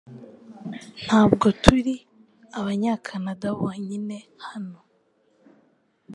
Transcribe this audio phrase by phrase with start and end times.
[1.05, 1.93] Ntabwo turi
[2.59, 4.79] abanyakanada bonyine hano.